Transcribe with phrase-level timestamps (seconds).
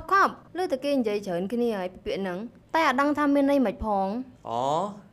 [0.00, 2.38] ប់ខប់លើតែគេនិយាយច្រើនគ្នាហើយពាក្យហ្នឹង
[2.74, 4.06] តែអត់ដឹងថាមានន័យមិនផង
[4.48, 4.62] អូ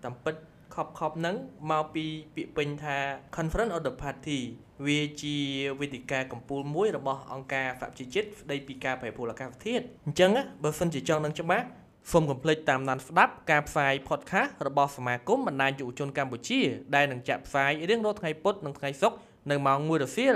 [0.03, 0.35] តាមពិត
[0.75, 1.35] ខប់ខប់ហ្នឹង
[1.71, 2.97] មកពីពាក្យពេញថា
[3.35, 4.39] Conference of the Party
[4.85, 5.37] វាជា
[5.79, 10.31] វេទិកាកម្ពុជាមួយរបស់អង្គការសហប្រជាជាតិស្ដីពីការប្រែប្រួលអាកាសធាតុអញ្ចឹង
[10.63, 11.65] បើសិនជាចង់នឹងច្បាស់
[12.11, 16.59] សូមកុំភ្លេចតាមដានស្ដាប់ការផ្សាយ podcast របស់សមាគមបណ្ដាញយុវជនកម្ពុជា
[16.95, 19.17] ដែលនឹងចាក់ផ្សាយរៀងរាល់ថ្ងៃពុធនិងថ្ងៃសុក្រ
[19.51, 20.35] នៅម៉ោង1រសៀល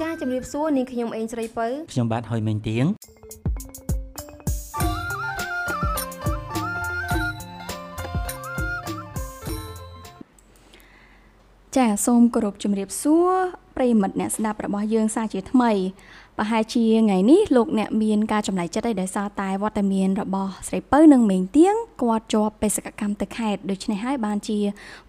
[0.00, 2.84] ចាជំរាបសួរនាងខ្ញុំអេងស្រីពៅខ្ញុំបាទហុយមេងទៀង
[11.76, 13.30] ចាសូមគោរពជំរាបសួរ
[13.76, 15.72] ប្រិយមិត្តអ្នកស្ដាប់របស់យើងសាជាថ្មី
[16.38, 24.58] ប្រហែលជាថ្ងៃនេះលោកអ្នកមានការចំណាយចិត្តអីដោយសារតែវត្តមានរបស់ស្រីពៅនិងមេងទៀងគាត់ជាប់បេសកកម្មទៅខេត្តដូច្នេះហើយបានជា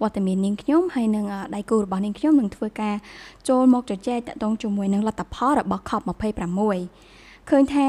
[0.02, 2.96] វត្តមាននាងខ្ញុំហើយនឹងដៃគូរបស់នាងខ្ញុំនឹងធ្វើការ
[3.50, 6.62] ចូលមកជជែកតាក់ទងជាមួយនឹងលទ្ធផលរបស់ COP26
[7.50, 7.88] ឃើញថា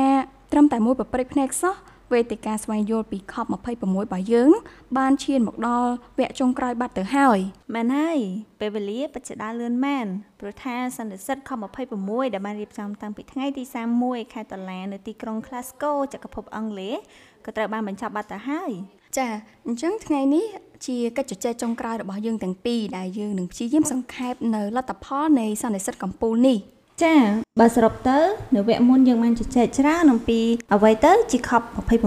[0.53, 1.75] ត្រឹមតែមួយប្រព្រឹត្តភ្នែកសោះ
[2.13, 4.51] វេទិកាស្វែងយល់ពី COP26 របស់យើង
[4.99, 7.39] បានឈានមកដល់វគ្គចុងក្រោយបាត់ទៅហើយ
[7.75, 8.19] មែនហើយ
[8.61, 10.07] ពេលវេលាពិតជាដើរលឿនមែន
[10.41, 13.63] ព្រោះថាសន្និសិទ COP26 ដែលបានរៀបចំតាំងពីថ្ងៃទី
[13.99, 16.97] 31ខែតុលានៅទីក្រុង Glasgow ចក្រភពអង់គ្លេស
[17.45, 18.71] ក៏ត្រូវបានបញ្ចប់បាត់ទៅហើយ
[19.17, 19.27] ចា
[19.67, 20.47] អញ្ចឹងថ្ងៃនេះ
[20.87, 26.59] ជាកិច្ចជជែកចុងក្រោយរបស់យើងទាំងពីរដែលយើងនឹងព្យាយាមសង្ខេបនៅលទ្ធផលនៃសន្និសិទកំពូលនេះ
[27.03, 27.15] ចា
[27.61, 28.19] បើសរុបទៅ
[28.55, 30.41] នៅវគ្គមុនយើងបានជជែកច្រើនអំពី
[30.75, 32.01] អ្វីទៅជា COP26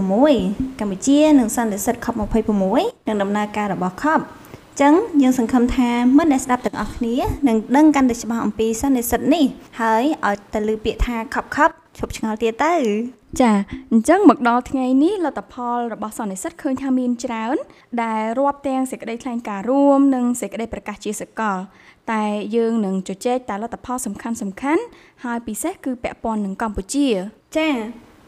[0.80, 4.22] កម្ពុជានិងសន្និសិទ COP26 និងដំណើរការរបស់ COP
[4.82, 7.16] ចឹងយើងសង្ឃឹមថាមិត្តអ្នកស្ដាប់ទាំងអស់គ្នា
[7.48, 9.46] នឹងដឹងកាន់តែច្បាស់អំពីសន្និសិទនេះ
[9.82, 12.76] ហើយឲ្យតែលើពាក្យថា COP COP ឈប់ឆ្ងល់ទៀតទៅ
[13.42, 13.52] ចា
[13.92, 17.56] អញ្ចឹងមកដល់ថ្ងៃនេះលទ្ធផលរបស់សន្និសិទឃើញថាមានច្រើន
[18.04, 21.58] ដែលរាប់ទាំងសេចក្តីថ្លែងការណ៍រួមនិងសេចក្តីប្រកាសជាសកល
[22.12, 22.24] តែ
[22.56, 24.84] យើងនឹងជជែកតែលទ្ធផលសំខាន់សំខាន់
[25.24, 27.08] ហើយពិសេសគឺពាក់ព័ន្ធនឹងកម្ពុជា
[27.58, 27.70] ចា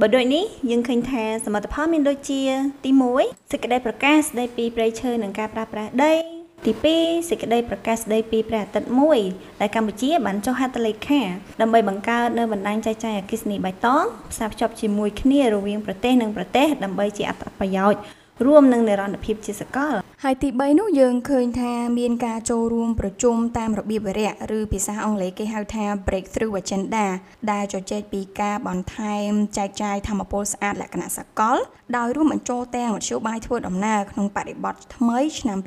[0.01, 2.41] បើដូចនេះយើងឃើញថាសមិទ្ធផលមានដូចជា
[2.83, 2.91] ទី
[3.21, 6.32] 1សេចក្តីប្រកាសស្តីពីប្រៃឈើនិងការប្រាស្រ័យដី
[6.65, 9.19] ទី2សេចក្តីប្រកាសស្តីពីព្រះអាទិត្យមួយ
[9.61, 11.21] ដែលកម្ពុជាបានចុះហត្ថលេខា
[11.61, 17.99] ដើម្បីបង្កើតនៅបណ្ដាញចែកចាយអគ្គិសនីបៃតងផ្សារភ្ជាប់ជាមួយគ្នារវាងប្រទេសនិងប្រទេសដើម្បីជាអត្ថប្រយោជន៍
[18.45, 27.05] រួមនឹងនិរន្តរភាពជាសកលហើយទី3នោះយើងឃើញថាមានការចូលរួមប្រជុំតាមរបៀបវិរៈឬភាសាអង់គ្លេសគេហៅថា breakthrough agenda
[27.51, 31.57] ដែលជជែកពីការបន្ថែមចែកចាយធម្មពលស្អាតលក្ខណៈសកល
[31.97, 35.57] ដោយរួមបញ្ចូលទាំងមធ្យោបាយធ្វើដំណើរក្នុងបរិបទថ្មីឆ្នាំ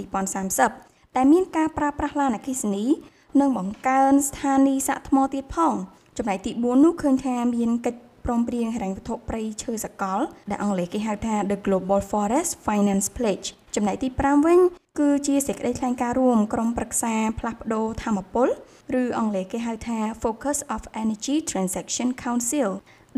[0.54, 2.84] 2030តែមានការប្រើប្រាស់ឡានអគ្គិសនី
[3.40, 5.74] និងបង្កើនស្ថានីយសាកថ្មទៀតផង
[6.16, 10.20] ចំណែកទី4នោះឃើញថាមានកិច្ច ព្រមព្រៀងហិរញ្ញវត្ថុព្រៃឈើសកល
[10.50, 14.58] ដែលអង់គ្លេសគេហៅថា The Global Forest Finance Pledge ចំណែកទី5វិញ
[14.98, 18.48] គឺជាសេចក្តីថ្លែងការណ៍រួមក្រុមប្រឹក្សាផ្លាស់ប្ដូរធម្មពល
[19.00, 22.70] ឬអង់គ្លេសគេហៅថា Focus of Energy Transaction Council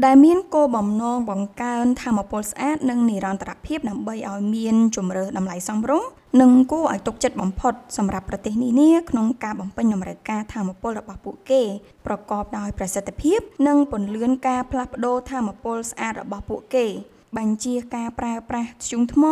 [0.05, 6.09] ដែលមានគោលបំណងបង្កើនធម៌ពលស្អាតនិងនិរន្តរភាពដើម្បីឲ្យមានជំរើសតម្លៃសមរម្យ
[6.41, 11.63] និងគួរឲ្យទុកចិត្តបំផុតសម្រាប់ប្រទេសនានាក្នុងការបំពេញតម្រូវការធម៌ពលរបស់ពួកគេ
[12.07, 16.87] ប្រកបដោយប្រសិទ្ធភាព និងពន្លឿនការផ្លាស់ប្ដូរធម៌ពលស្អាតរបស់ពួកគេ
[17.39, 19.25] បញ្ជាការប្រើប្រាស់ធ្យូងថ្ម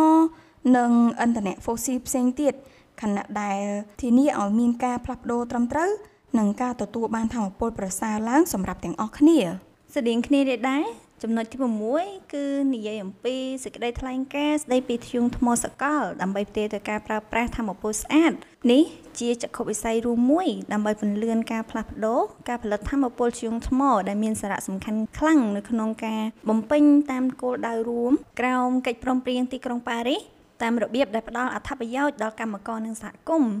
[0.77, 0.91] និង
[1.23, 2.53] ឥន្ធនៈហ្វូស៊ីលផ្សេងទៀត
[3.01, 3.61] ខណៈដែល
[4.01, 5.91] ធានាឲ្យមានការផ្លាស់ប្ដូរត្រឹមត្រូវ
[6.37, 9.41] និងការទទួលបានធម៌ពលប្រសើរឡើងសម្រាប់ទាំងអស់គ្នា។
[9.95, 10.83] ស្តៀងគ្នានេះដែរ
[11.23, 11.57] ចំណុចទី
[11.95, 18.31] 6គឺនិយាយអំពីសេចក្តីថ្លែងការណ៍ស្តីពីធ្យូងថ្មសកល ដើម្បីផ្ទេរទៅការប្រើប្រាស់ធម្មពលស្អាត
[18.71, 18.83] នេះ
[19.19, 30.21] ជាចក្ខុវិស័យរួមមួយដើម្បីពន្លឿនការផ្លាស់ប្ដូរការផលិតធម្មពលធ្យូងថ្ម ដែលមានសារៈសំខាន់ខ្លាំងនៅក្នុងការបំពេញតាមគោលដៅរួមក្រោមកិច្ចព្រមព្រៀងទីក្រុងប៉ារីស
[30.61, 33.53] តាមរបៀបដែលផ្ដល់អត្ថប្រយោជន៍ដល់កម្មករនិងសហគមន៍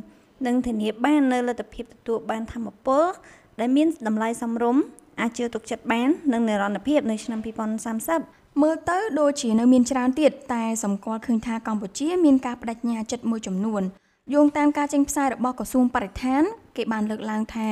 [0.45, 3.05] និងធានាបាននូវលទ្ធភាពទទួលបានធម្មពល
[3.59, 4.83] ដែលមានតម្លៃសមរម្យ
[5.21, 7.39] អាចជឿទុកចិត្តបាននឹងនិរន្តរភាពនៅឆ្នាំ
[8.01, 13.81] 2030មើលទៅដូចជានៅមានច្រើនទៀតតែសម្គាល់ឃើញថាកម្ពុជាមានការបដិញ្ញាចិត្តមួយចំនួន
[14.33, 16.43] យោងតាមការចេញផ្សាយរបស់ក្រសួងបរិស្ថាន
[16.75, 17.69] គេបានលើកឡើងថា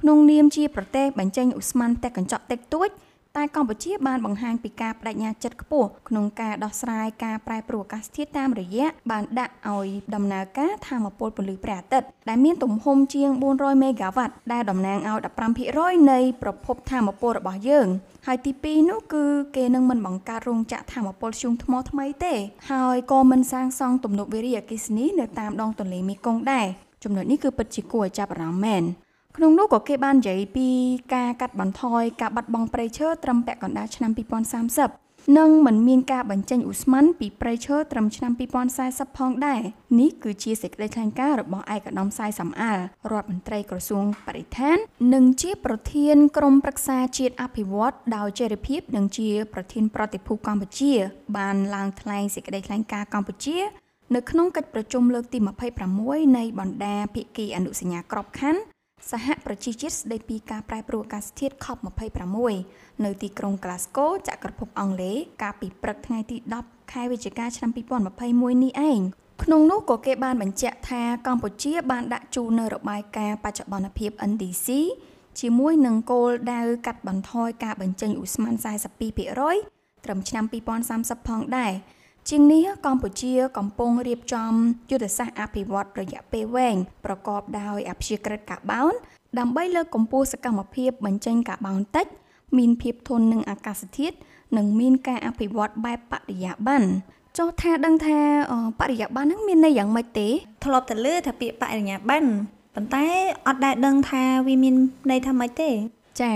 [0.00, 2.88] ក្នុងនាមជាប្រទេសបញ្ចេញឧស្ម័នតែកញ្ចក់តិចតួច
[3.36, 15.18] តែកម្ពុជាបានបង្ហាញពីការបដិញ្ញាចិត្តខ្ពស់ក្នុងការដោះស្រាយការប្រែប្រួលអាកាសធាតុតាមរយៈបានដាក់ឲ្យដំណើរការធម្មពលពន្លឺព្រះអាទិត្យដែលមានទំហំជាង400មេហ្គាវ៉ាត់ដែលតំណាងឲ្យ
[15.66, 17.86] 15%នៃប្រភពធម្មពលរបស់យើង
[18.26, 19.24] ហើយទី2នោះគឺ
[19.56, 22.34] គេនឹងមិនបង្កើតរោងចក្រធម្មពលធ្យូងថ្មថ្មីទេ
[22.70, 26.66] ហើយក៏មិនសាងសង់ទំនប់វារីអគ្គិសនីនៅតាមដងទន្លេមេគង្គដែរ
[27.04, 28.84] ចំណុចនេះគឺពិតជាគួរឲ្យចាប់អារម្មណ៍មែន
[29.36, 30.68] ក្នុងនោះក៏គេបាននិយាយពី
[31.14, 38.32] ការកាត់បន្ថយការបាត់បង់ព្រៃឈើត្រឹមពាក់កណ្ដាលឆ្នាំ2030និងមិនមានការបញ្ចេញឧស្ម័នពីព្រៃឈើត្រឹមឆ្នាំ
[38.74, 39.60] 2040ផងដែរ
[40.00, 42.78] នេះគឺជាសេចក្តីថ្លែងការណ៍របស់ឯកឧត្តមសាយសំអាល
[43.12, 44.76] រដ្ឋមន្ត្រីក្រសួងបរិស្ថាន
[45.14, 50.92] និងជាប្រធានក្រុមប្រឹក្សាជាតិអភិវឌ្ឍដោយចេរិភាពនិងជា ប្រធានប្រតិភូកម្ពុជា
[51.36, 53.58] បានឡើងថ្លែងសេចក្តីថ្លែងការណ៍កម្ពុជា
[54.14, 55.38] នៅក្នុងកិច្ចប្រជុំលើកទី
[55.86, 58.60] 26នៃបណ្ដាភាគីអនុសញ្ញាក្របខ័ណ្ឌ
[59.08, 62.36] សហប្រជាជាតិស្ដីពីការប្រែប្រួលអាកាសធាតុ COP26
[63.04, 69.00] នៅទីក្រុង Glasgow ចក្រភពអង់គ្លេសកាលពីព្រឹកថ្ងៃទី10ខែវិច្ឆិកាឆ្នាំ2021នេះឯង
[69.42, 74.68] ក្នុងនោះក៏គេបានបញ្ជាក់ថាកម្ពុជា បានដាក់ជូននៅរបាយការណ៍បច្ចុប្បន្នភាព NDC
[75.40, 78.54] ជាមួយនឹងគោលដៅកាត់បន្ថយការបញ្ចេញឧស្ម័ន
[79.30, 80.44] 42%ត្រឹមឆ្នាំ
[80.86, 81.72] 2030ផងដែរ
[82.28, 84.52] ជាងនេះកម្ពុជាកំពុងរៀបចំ
[84.90, 88.94] យុទ្ធសាស្ត្រអភិវឌ្ឍរយៈពេលវែងប្រកបដោយអព្យាក្រឹតកាបូន
[89.38, 92.06] ដើម្បីលើកកម្ពស់សកម្មភាពបញ្ចេញកាបូនតិច
[92.58, 94.16] មានភាពធន់នឹងអាកាសធាតុ
[94.56, 96.88] និងមានការអភិវឌ្ឍបែបបរិយាបន្ន
[97.38, 98.18] ចុះថាដឹងថា
[98.80, 100.28] បរិយាបន្នហ្នឹងមានន័យយ៉ាងម៉េចទេ
[100.64, 102.28] ធ្លាប់តែលើថាពាក្យបរិញ្ញាប័ន្ន
[102.74, 103.06] ប៉ុន្តែ
[103.46, 104.74] អត់ដែលដឹងថាវាមាន
[105.10, 105.70] ន័យថាម៉េចទេ
[106.20, 106.32] ចា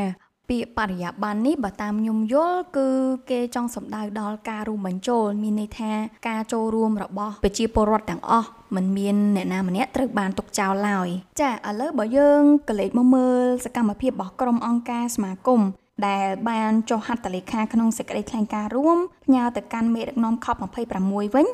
[0.48, 2.88] ពាក្យបរិយាបន្ននេះបើតាមខ្ញុំយល់គឺ
[3.30, 5.92] គេចង់សំដៅដល់ការរួមបញ្ចូល មានន័យថា
[6.28, 11.08] ការចូលរួមរបស់ប្រជាពលរដ្ឋទាំងអស់មិនមានអ្នកណាម្នាក់ត្រូវបានទុកចោលឡើយ
[11.40, 15.62] ចាឥឡូវបើយើងកលេចមកមើលសកម្មភាពរបស់ក្រុមអង្គការសមាគម
[16.06, 21.46] ដែលបានចុះហត្ថលេខាក្នុងសេចក្តីថ្លែងការណ៍រួមផ្ញើទៅកាន់មេដឹកនាំ COP26 វិញ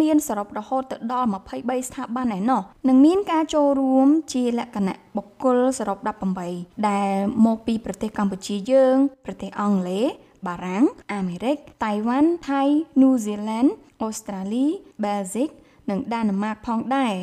[0.00, 5.98] មានសរុបរហូតទៅដល់23ស្ថាប័នឯណោះនិងមានការចូលរួមជាលក្ខណៈបុគ្គលសរុប
[6.42, 7.12] 18ដែល
[7.46, 10.06] មកពីប្រទេសកម្ពុជាយើង ប្រទេសអង់គ្លេស
[10.46, 12.62] បារាំងអាមេរិកតៃវ៉ាន់ថៃ
[13.00, 13.70] ញូហ្សេឡង់
[14.02, 14.66] អូស្ត្រាលី
[15.04, 15.48] បែលហ្សិក
[15.90, 17.14] និងដាណឺម៉ាកផងដែរ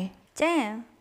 [0.42, 0.54] ចា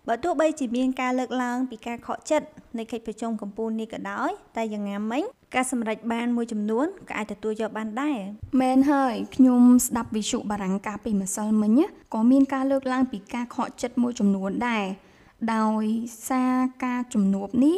[0.07, 2.47] បើទោះបីជាមានការលើកឡើងពីការខកចិត្ត
[2.77, 5.23] នៃកិច្ចប្រជុំកម្ពុជានេះក៏ដោយតែយ៉ាងណាមិញ
[5.55, 8.17] ការសម្រេចបានមួយចំនួនក៏អាចទទួលយកបានដែរ
[8.61, 11.79] មែនហើយខ្ញុំស្ដាប់វិសុបារាំងកាលពីម្សិលមិញ
[12.13, 14.85] ក៏មានការលើកឡើងពីការខកចិត្តមួយចំនួនដែរ
[15.55, 15.85] ដោយ
[16.29, 16.55] សារ
[16.85, 17.77] ការជំនួបនេះ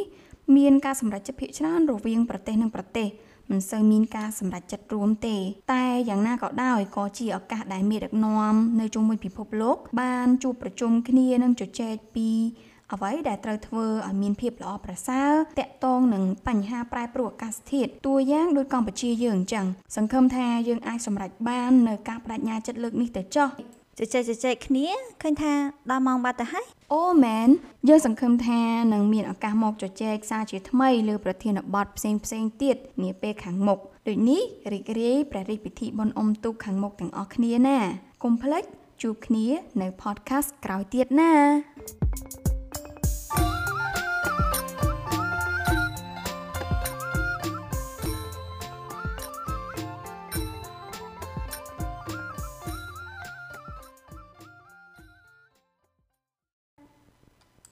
[0.58, 3.08] មានការសម្រេចចិត្តភាគច្រើនរវាងប្រទេសនិងប្រទេស
[3.50, 5.38] មិនសូវមានការសម្រេចចិត្តរួមទេ
[5.74, 12.30] តែយ៉ាងណាក៏ដោយក៏ជាឱកាសដែលមានដឹកនាំនៅជុំវិញពិភពលោក បានជួបប្រជុំគ្នានិងជជែកពី
[12.92, 19.66] អ្វីដែលត្រូវធ្វើឲ្យមានភាពល្អប្រសើរតាក់ទងនឹងបញ្ហាប្រែប្រួលអាកាសធាតុតួយ៉ាងដូចកម្ពុជាយើងអញ្ចឹង
[19.96, 23.50] សង្ឃឹមថាយើងអាចសម្រេចបាននៅការបដិញ្ញាចិត្តលើកនេះទៅចុះ
[24.00, 24.88] ជជែកជជែកគ្នា
[25.22, 25.54] ឃើញថា
[25.92, 27.50] ដល់ម៉ោងបាត់ទៅហើយអូមែន
[27.90, 28.62] យើងសង្ឃឹមថា
[28.94, 34.42] នឹងមានឱកាសមកជជែកសារជាថ្មីលើប្រធានបទផ្សេងផ្សេងទៀតនាពេលខាងមុខដូចនេះ
[34.74, 37.80] រីករាយព្រះរាជពិធីបុណ្យអុំទូកខាងមុខទាំងអស់គ្នាណា
[38.24, 38.64] កុំភ្លេច
[39.02, 39.46] ជួបគ្នា
[39.82, 41.32] នៅ podcast ក្រោយទៀតណា